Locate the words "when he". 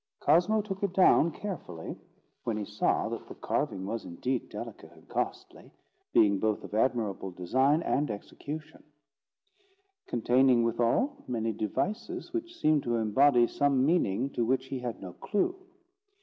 2.43-2.65